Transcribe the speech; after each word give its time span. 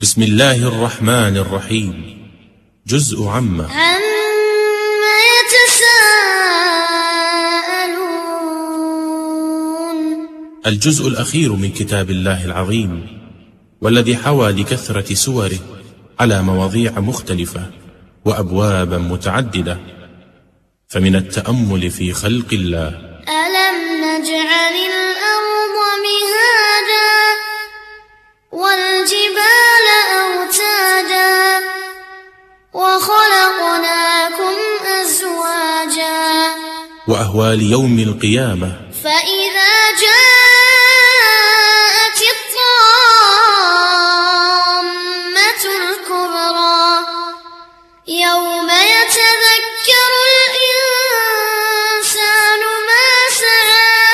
بسم 0.00 0.22
الله 0.22 0.68
الرحمن 0.68 1.36
الرحيم. 1.36 2.16
جزء 2.86 3.24
عما 3.24 3.64
عما 3.64 4.00
يتساءلون. 5.36 5.98
الجزء 10.66 11.08
الأخير 11.08 11.52
من 11.52 11.70
كتاب 11.72 12.10
الله 12.10 12.44
العظيم 12.44 13.06
والذي 13.80 14.16
حوى 14.16 14.52
لكثرة 14.52 15.14
سوره 15.14 15.58
على 16.20 16.42
مواضيع 16.42 17.00
مختلفة 17.00 17.70
وأبوابا 18.24 18.98
متعددة. 18.98 19.78
فمن 20.88 21.16
التأمل 21.16 21.90
في 21.90 22.12
خلق 22.12 22.52
الله. 22.52 22.88
ألم 23.28 24.04
نجعل 24.04 24.74
الأرض 24.92 25.76
مهادا 26.06 27.10
والجبال 28.52 29.69
وخلقناكم 32.90 34.56
أزواجا. 35.00 36.54
وأهوال 37.08 37.62
يوم 37.62 37.98
القيامة. 37.98 38.70
فإذا 39.04 39.74
جاءت 40.04 41.00
الطامة 42.34 42.82
الكبرى 45.80 46.88
يوم 48.08 48.68
يتذكر 48.70 50.10
الإنسان 50.50 51.92
ما 52.88 53.08
سعى 53.42 54.06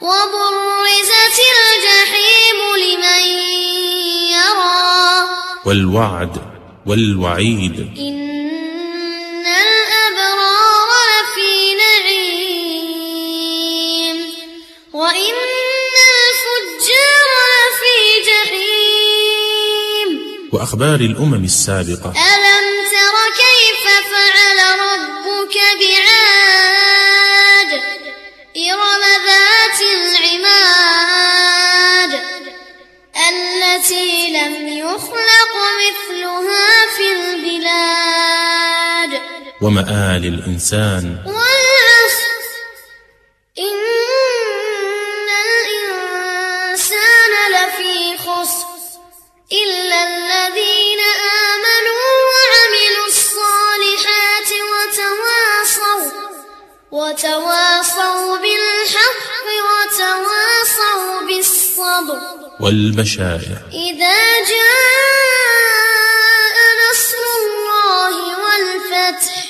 وبرزت 0.00 1.38
الجحيم 1.54 2.58
لمن 2.84 3.24
يرى. 4.36 4.88
والوعد 5.66 6.34
والوعيد. 6.88 7.76
إن 7.98 9.46
الأبرار 9.46 10.88
لفي 11.10 11.54
نعيم 11.84 12.88
وإن 14.92 15.34
الفجار 16.16 17.30
لفي 17.52 17.98
جحيم 18.28 20.10
وأخبار 20.52 21.00
الأمم 21.00 21.44
السابقة. 21.44 22.10
ألم 22.32 22.66
تر 22.92 23.16
كيف 23.42 23.84
فعل 24.12 24.58
ربك 24.86 25.56
بعاد؟ 25.80 27.70
إرم 28.70 29.02
ذات 29.26 29.80
العماد 29.98 31.32
التي 33.28 34.10
لم 34.36 34.54
يخلق 34.78 35.52
مثلها 35.82 36.57
البلاد 37.68 39.12
ومآل 39.62 40.24
الإنسان. 40.34 41.04
والعصر 41.26 42.32
إن 43.58 43.80
الإنسان 45.48 47.32
لفي 47.54 47.94
خسر 48.18 48.68
إلا 49.62 49.98
الذين 50.10 51.00
آمنوا 51.50 52.08
وعملوا 52.28 53.06
الصالحات 53.06 54.50
وتواصوا 54.72 56.04
وتواصوا 56.90 58.36
بالحق 58.42 59.46
وتواصوا 59.68 61.20
بالصبر. 61.26 62.18
والبشائر. 62.60 63.58
إذا 63.72 64.18
جاء 64.50 66.27
والفتح 68.98 69.44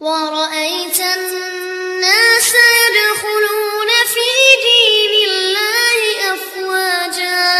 ورأيت 0.00 1.00
الناس 1.00 2.50
يدخلون 2.82 3.90
في 4.14 4.28
دين 4.66 5.14
الله 5.30 6.00
أفواجا. 6.34 7.52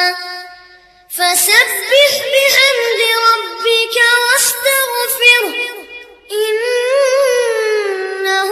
فسبح 1.09 2.11
بحمد 2.33 3.01
ربك 3.29 3.97
واستغفره 4.23 5.55
إنه 6.43 8.51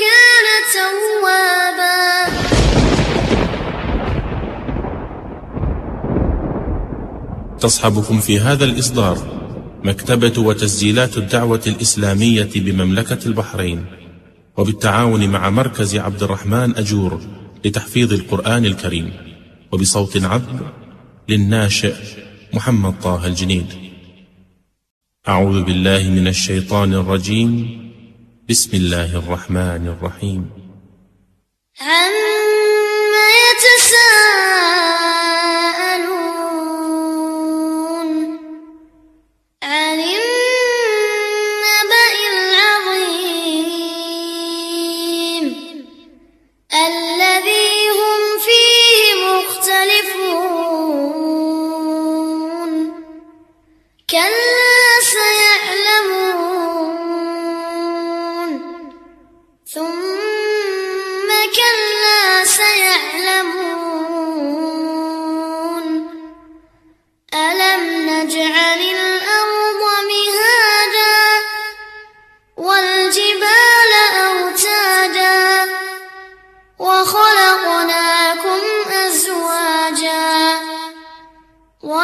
كان 0.00 0.46
توابا. 0.74 2.08
تصحبكم 7.60 8.16
في 8.20 8.38
هذا 8.38 8.64
الإصدار. 8.64 9.37
مكتبة 9.84 10.42
وتسجيلات 10.42 11.16
الدعوة 11.16 11.62
الإسلامية 11.66 12.50
بمملكة 12.54 13.26
البحرين 13.26 13.84
وبالتعاون 14.56 15.28
مع 15.28 15.50
مركز 15.50 15.96
عبد 15.96 16.22
الرحمن 16.22 16.76
أجور 16.76 17.20
لتحفيظ 17.64 18.12
القرآن 18.12 18.64
الكريم 18.64 19.12
وبصوت 19.72 20.24
عذب 20.24 20.60
للناشئ 21.28 21.94
محمد 22.54 23.00
طه 23.00 23.26
الجنيد. 23.26 23.66
أعوذ 25.28 25.62
بالله 25.62 26.10
من 26.10 26.28
الشيطان 26.28 26.94
الرجيم. 26.94 27.78
بسم 28.50 28.76
الله 28.76 29.18
الرحمن 29.18 29.88
الرحيم. 29.88 30.50
عما 31.80 33.28
يتساءلون 33.44 35.27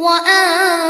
وأنزلنا 0.00 0.89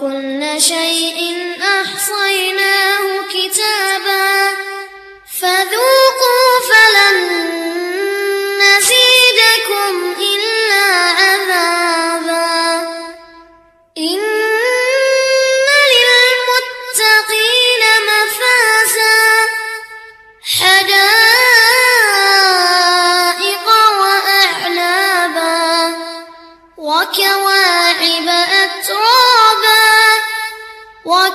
كل 0.00 0.42
شيء 0.58 1.20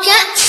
天 0.01 0.44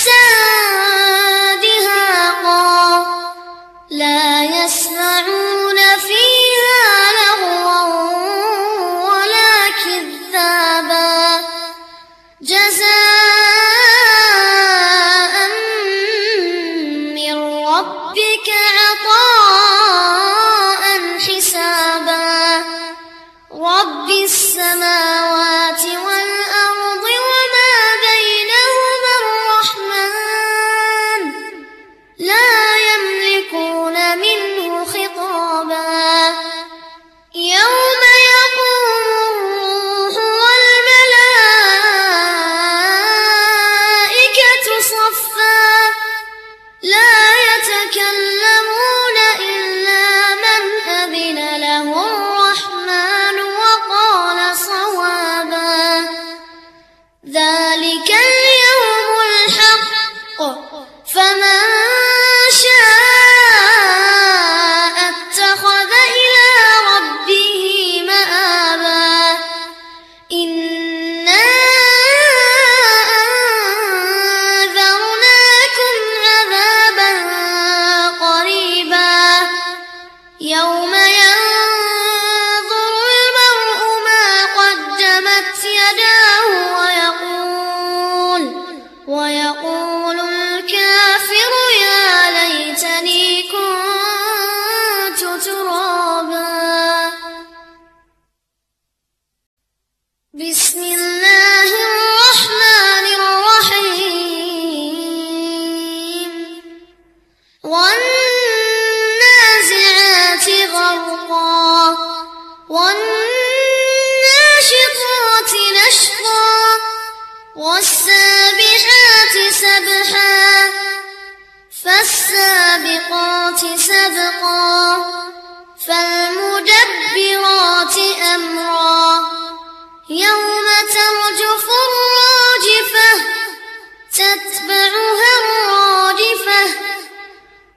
تتبعها 134.35 135.33
الراجفة. 135.41 136.75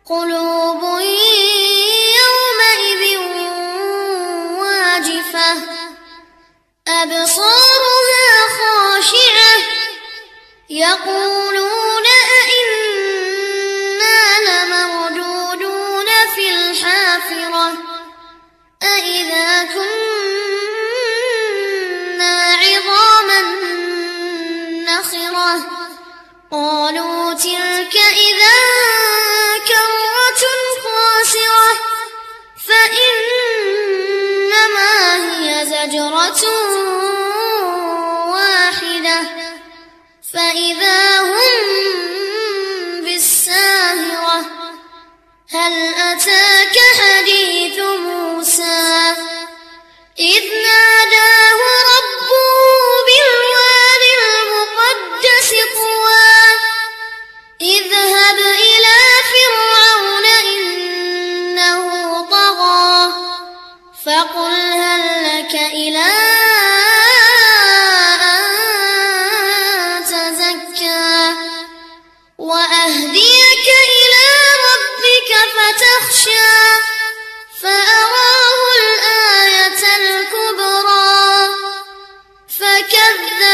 قلوب 0.09 0.83
يومئذ 2.19 3.17
واجفة. 4.57 5.51
أبصارها 6.87 8.47
خاشعة. 8.59 9.55
يقول 10.69 11.28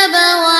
وعصى 0.05 0.54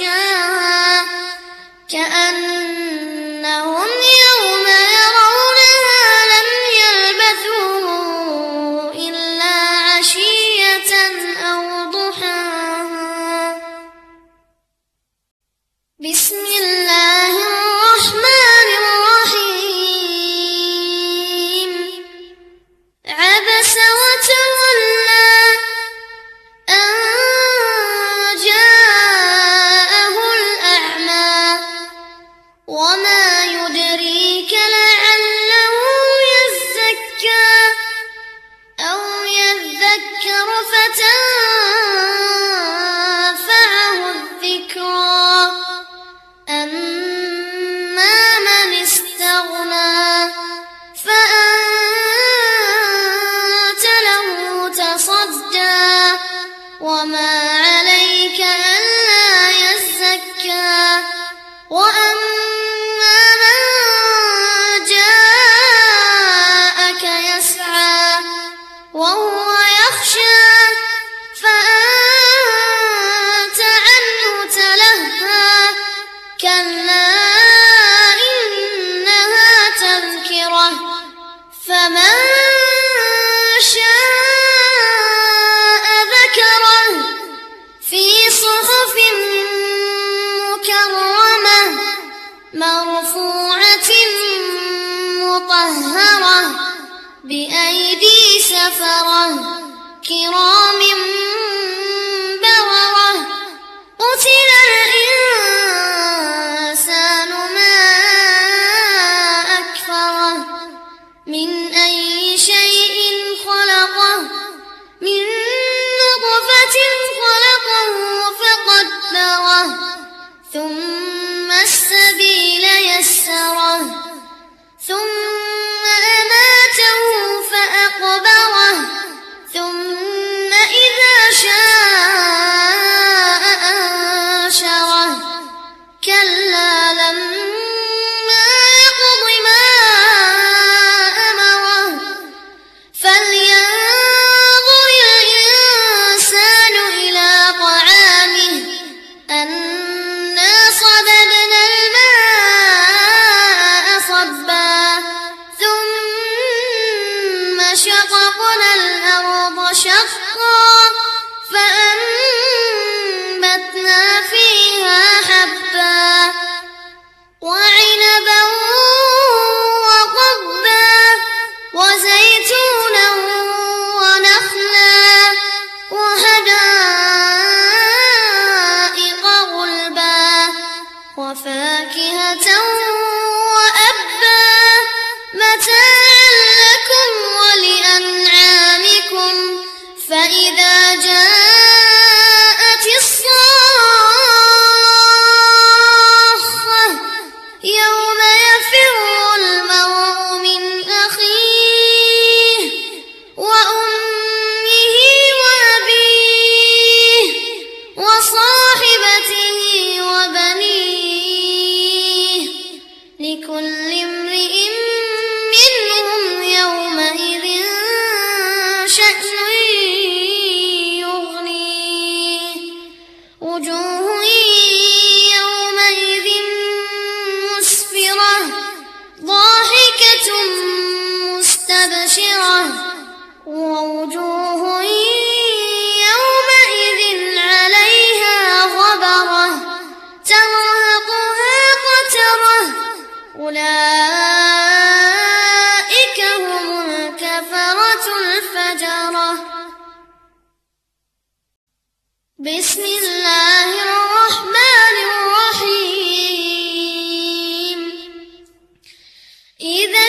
يخشاها 0.00 1.04
كأنهم 1.88 2.37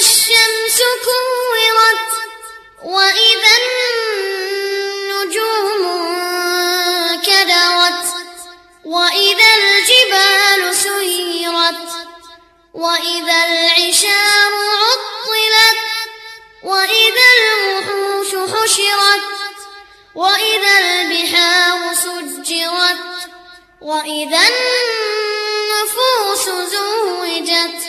الشمس 0.10 0.78
كورت 1.06 2.10
وإذا 2.84 3.54
النجوم 5.22 5.82
كدرت 7.22 8.06
وإذا 8.86 9.50
الجبال 9.60 10.62
سيرت 10.76 11.90
وإذا 12.74 13.38
العشار 13.50 14.54
عطلت 14.82 15.80
وإذا 16.64 17.26
الوحوش 17.38 18.32
حشرت 18.54 19.26
وإذا 20.16 20.74
البحار 20.80 21.94
سجرت 21.94 23.00
وإذا 23.82 24.42
النفوس 24.50 26.46
زوجت 26.74 27.89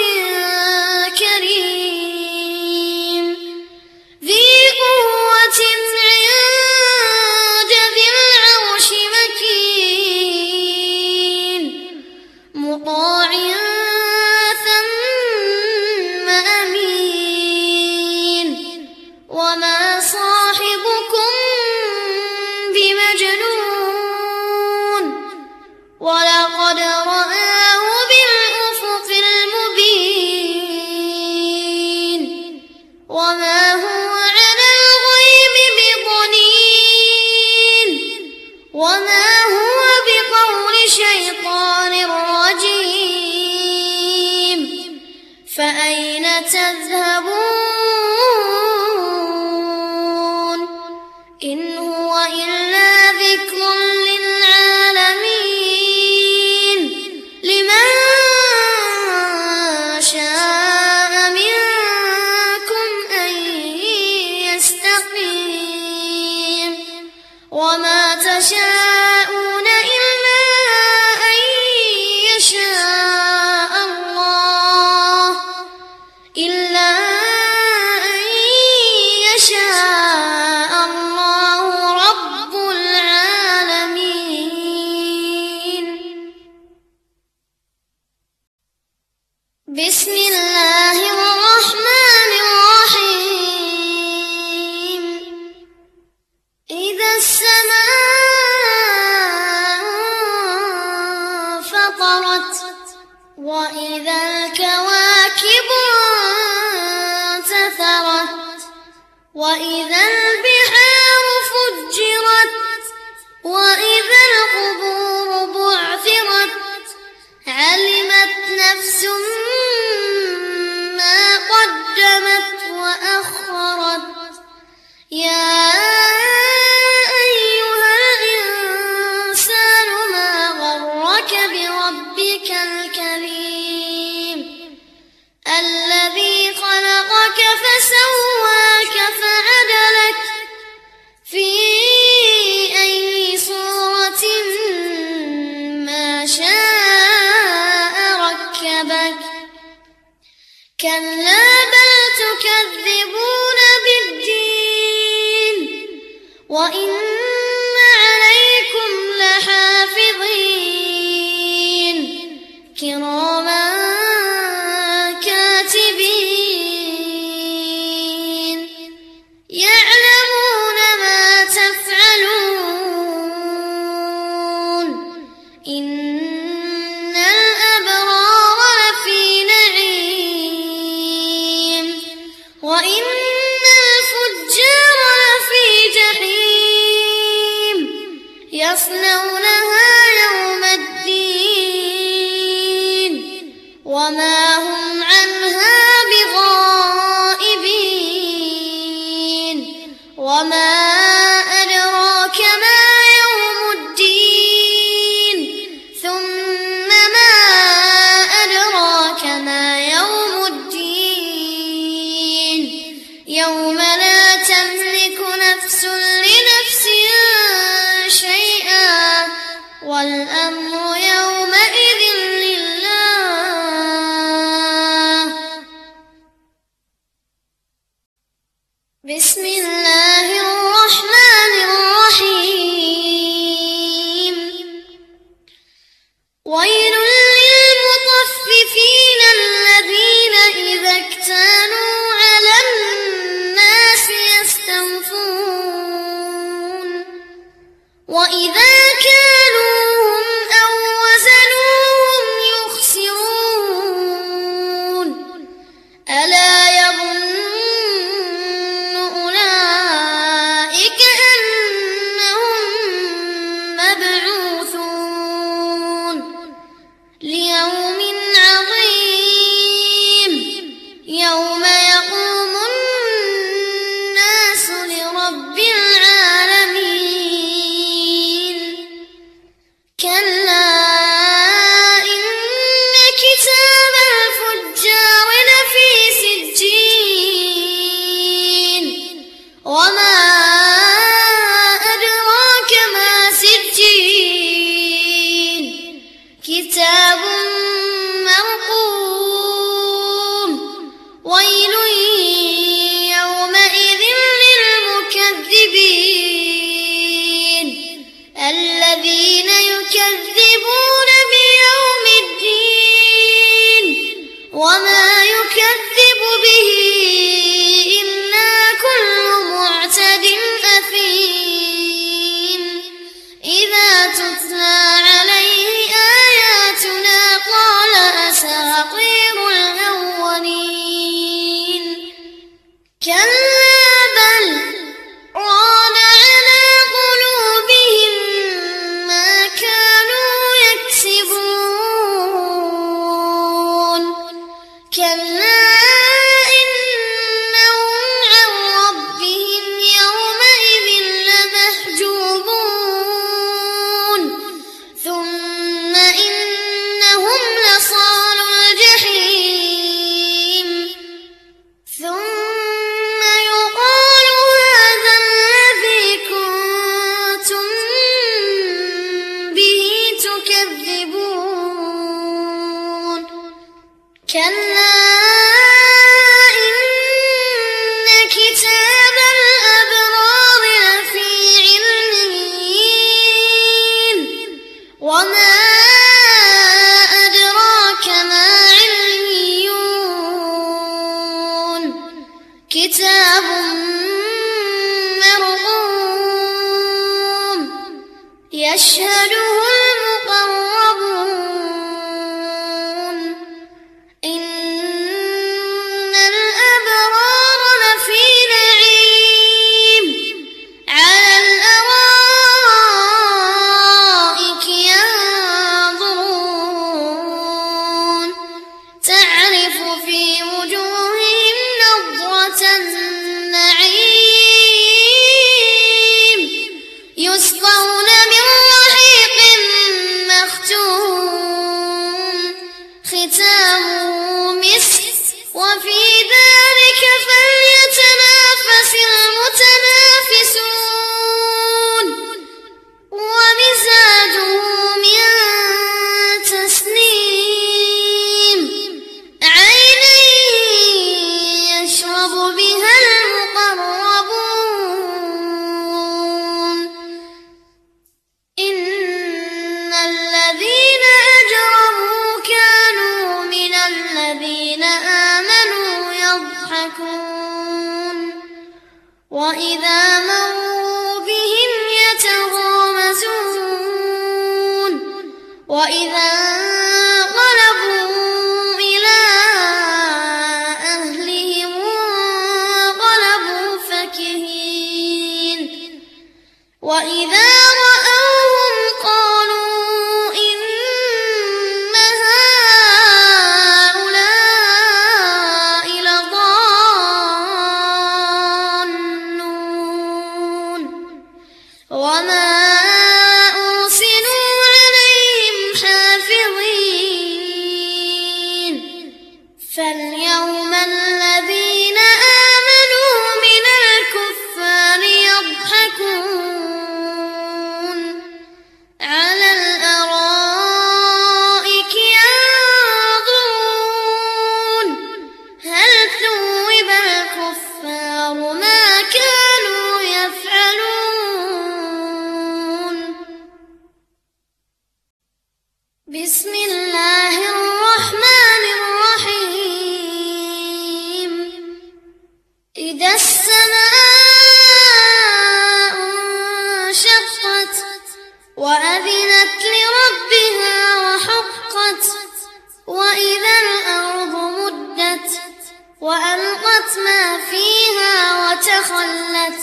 وألقت 556.01 556.97
ما 557.05 557.37
فيها 557.49 558.15
وتخلت 558.51 559.61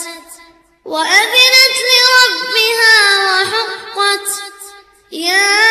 وأذنت 0.85 1.77
لربها 1.89 2.99
وحقت 3.27 4.29
يا 5.13 5.68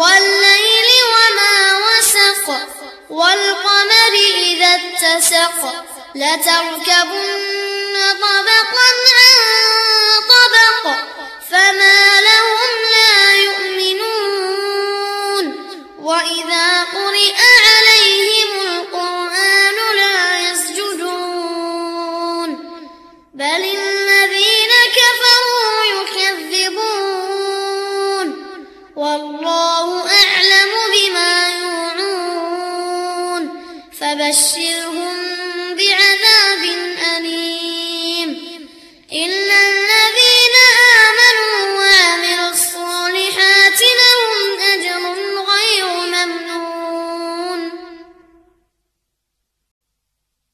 والليل 0.00 0.88
وما 1.14 1.56
وسق 1.86 2.46
والقمر 3.10 4.12
إذا 4.42 4.70
اتسق. 4.80 5.60
لتركبن 6.14 7.94
طبقا 8.22 8.88
عن 9.18 9.36
طبق 10.34 10.84
فما 11.50 12.00
لهم 12.20 12.72
لا 12.96 13.16
يؤمنون. 13.46 14.64
وإذا 15.98 16.68
قرئ 16.84 17.38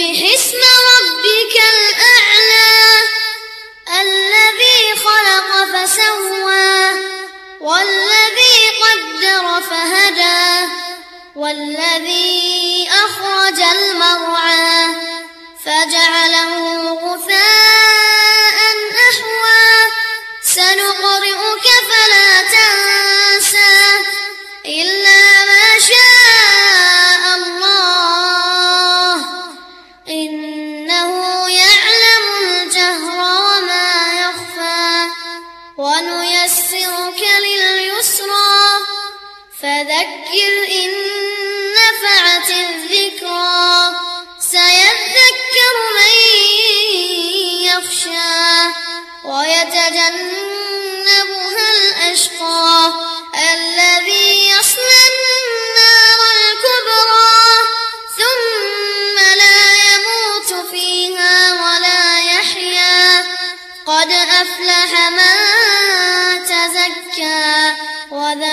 سبح 0.00 0.22
اسم 0.34 0.60
ربك 0.90 1.56
الأعلى 1.76 2.72
الذي 4.00 4.82
خلق 5.04 5.50
فسوى 5.72 6.90
والذي 7.60 8.58
قدر 8.82 9.60
فهدى 9.60 10.68
والذي 11.36 12.39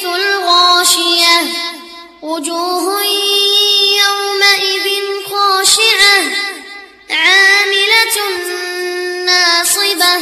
الْحِجْرَةُ 0.00 0.16
الْغَاشِيَةُ. 0.16 1.42
وُجُوهٌ 2.22 3.02
يَوْمَئِذٍ 4.02 4.86
خَاشِعَةٌ. 5.30 6.22
عَامِلَةٌ 7.10 8.16
نَاصِبَةٌ. 9.26 10.16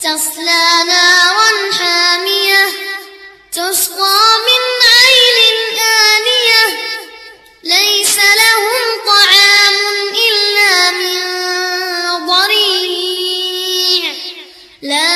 تَصْلَى 0.00 0.84
نَارًا 0.86 1.50
حَامِيَةً. 1.72 2.68
تُسْقَى 3.52 4.18
مِنْ 4.48 4.62
عَيْنٍ 4.96 5.38
آنِيَةٍ. 6.12 6.68
لَيْسَ 7.64 8.18
لَهُمْ 8.18 8.82
طَعَامٌ 9.06 9.76
إِلَّا 10.28 10.90
مِنْ 10.90 11.20
ضَرِيعٍ. 12.26 14.14
لا 14.82 15.15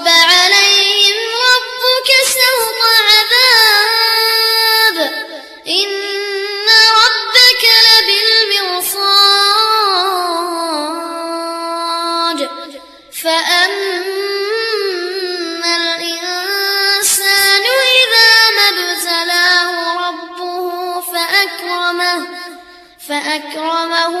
أكرمه 23.35 24.20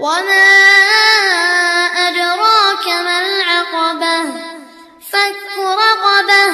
وما 0.00 0.50
أدراك 2.08 2.86
ما 2.86 3.18
العقبة 3.20 4.22
فك 5.12 5.58
رقبة 5.58 6.46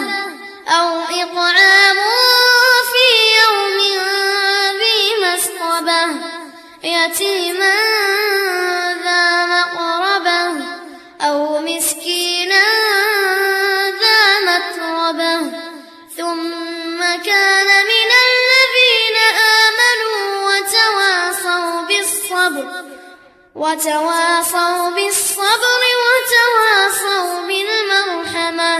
أو 0.68 1.00
إطعام 1.00 1.96
في 2.92 3.08
يوم 3.42 3.78
ذي 4.80 4.98
مسقبة 5.22 6.02
يتيما 6.82 7.74
ذا 9.04 9.46
مقربة 9.46 10.64
أو 11.20 11.58
مسكينا 11.60 12.64
ذا 14.00 14.40
متربة 14.46 15.65
وتواصوا 23.56 24.90
بالصبر 24.90 25.82
وتواصوا 26.02 27.46
بالمرحمة. 27.48 28.74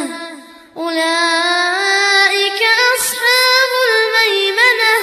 أولئك 0.77 2.61
أصحاب 2.95 3.73
الميمنة 3.91 4.95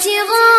ابتغاء 0.00 0.49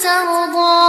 فترضى 0.00 0.79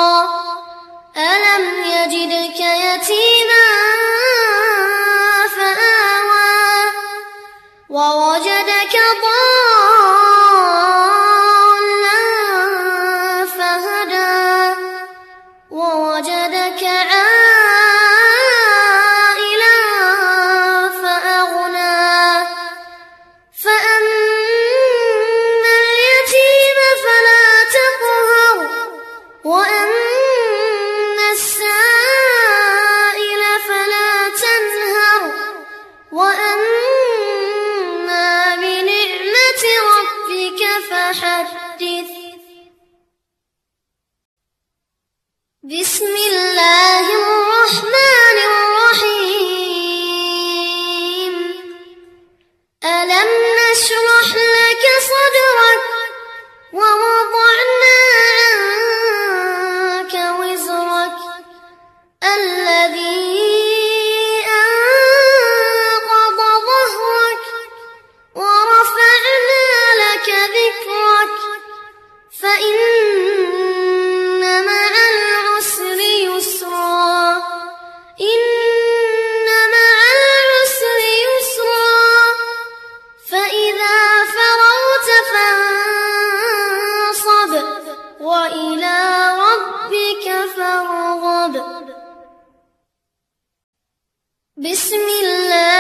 بسم 94.65 94.95
الله 95.25 95.72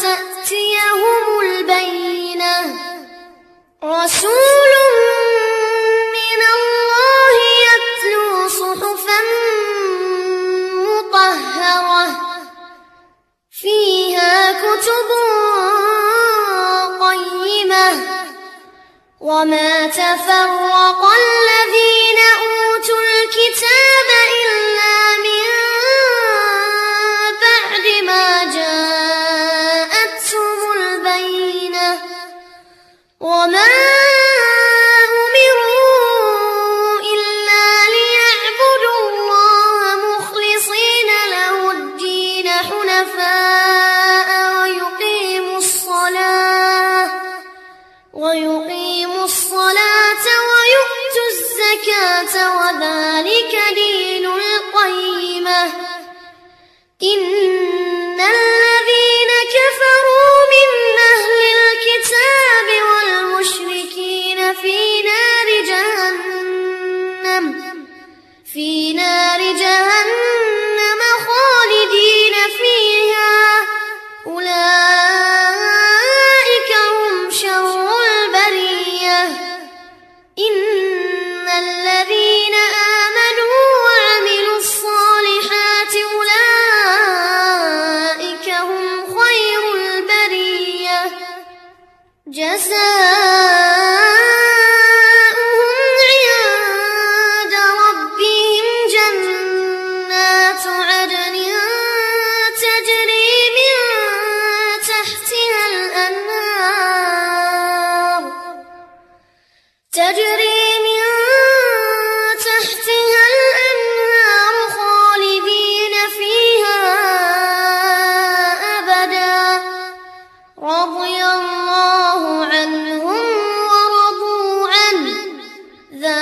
to 0.00 0.37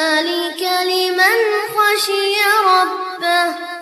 ذلك 0.07 0.62
لمن 0.62 1.38
خشي 1.74 2.36
ربه 2.66 3.76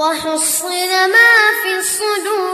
وحصل 0.00 0.68
ما 1.14 1.32
في 1.62 1.78
الصدور. 1.78 2.49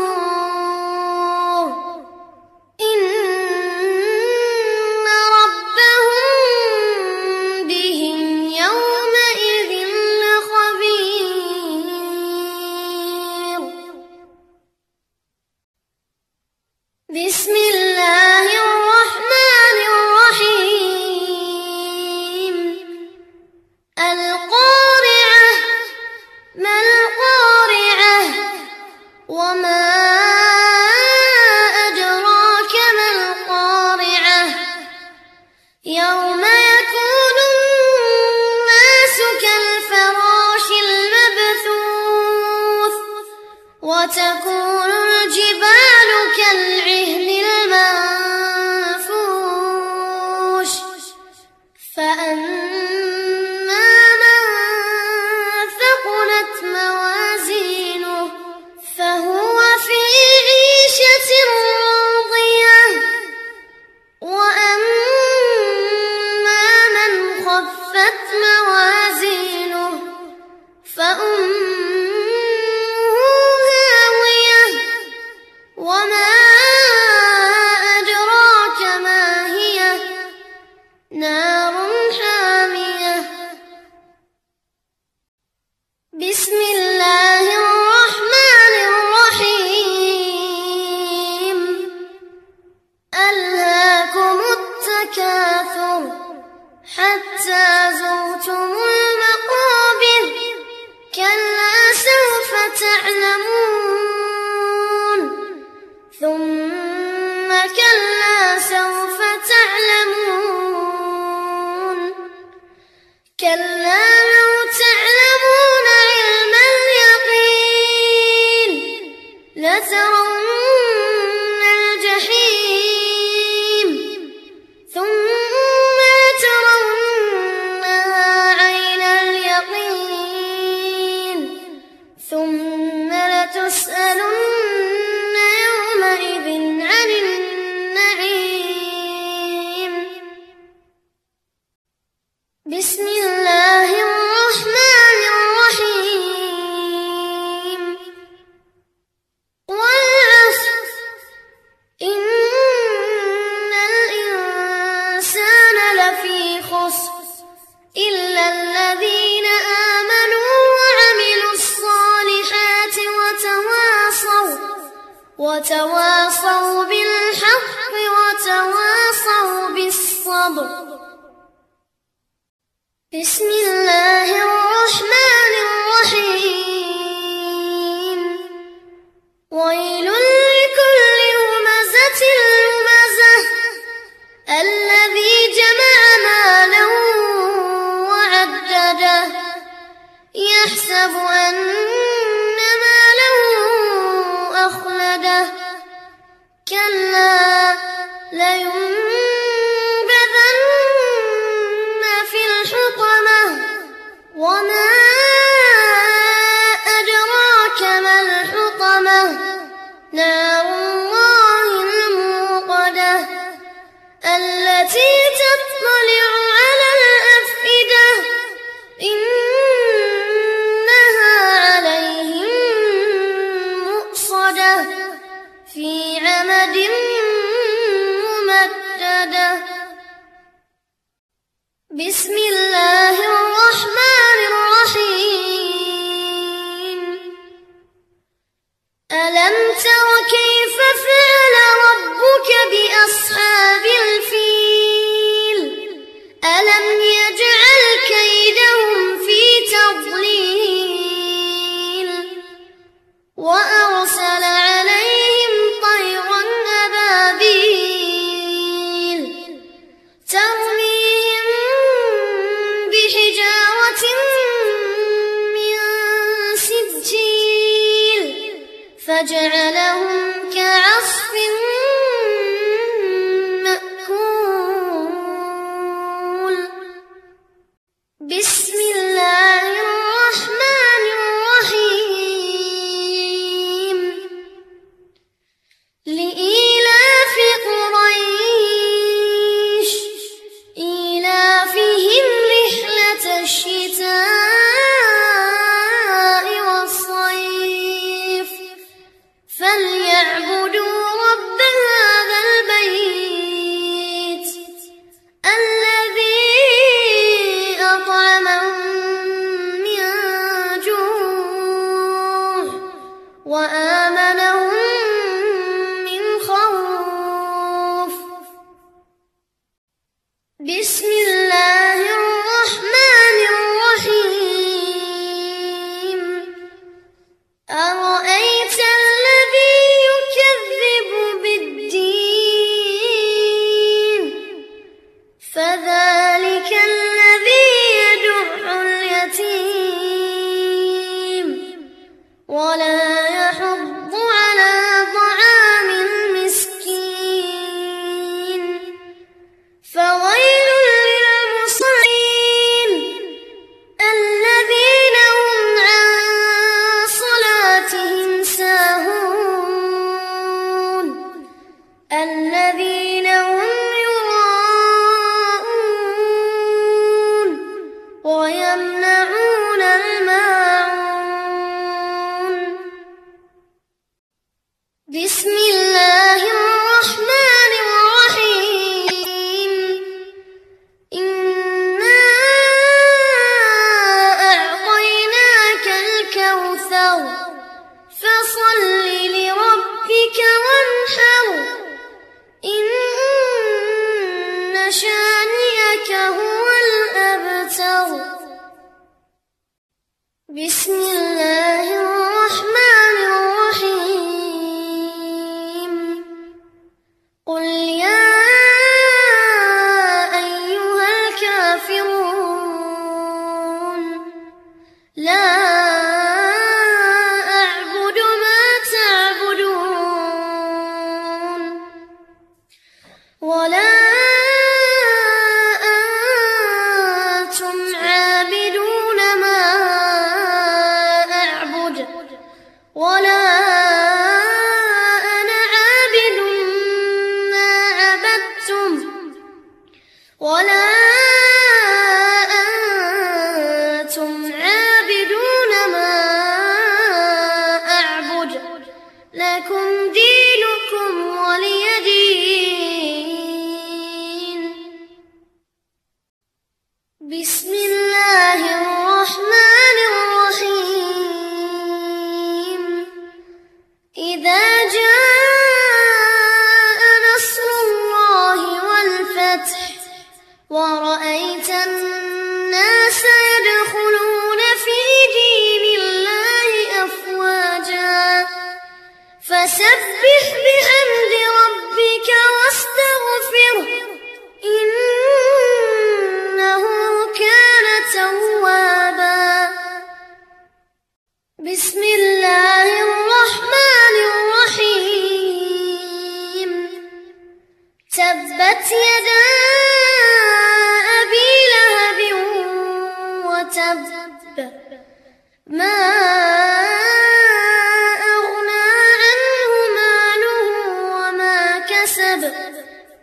كسب 512.16 512.52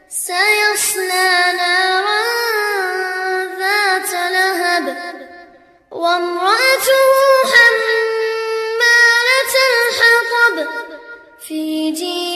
سيصلى 0.09 1.53
نارا 1.57 2.21
ذات 3.59 4.11
لهب. 4.13 4.85
وامرأته 5.91 7.05
حمالة 7.53 8.83
الحطب 9.73 10.57
في 11.47 11.91
جيد 11.91 12.32